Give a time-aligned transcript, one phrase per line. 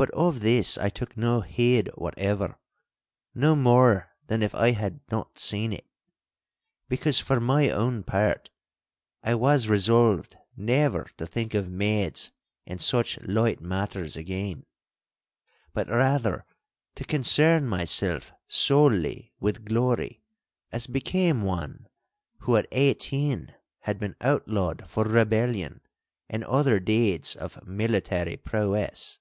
[0.00, 2.58] But of this I took no heed whatever,
[3.34, 5.86] no more than if I had not seen it.
[6.88, 8.48] Because, for my own part,
[9.22, 12.32] I was resolved never to think of maids
[12.66, 14.64] and such light matters again,
[15.74, 16.46] but rather
[16.94, 20.22] to concern myself solely with glory,
[20.72, 21.88] as became one
[22.38, 25.82] who at eighteen had been outlawed for rebellion
[26.26, 29.18] and other deeds of military prowess.